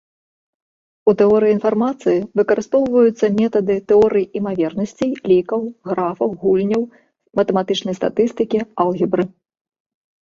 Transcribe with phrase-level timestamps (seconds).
[1.11, 6.83] У тэорыі інфармацыі выкарыстоўваюцца метады тэорый імавернасцей, лікаў, графаў, гульняў,
[7.41, 9.23] матэматычнай статыстыкі, алгебры.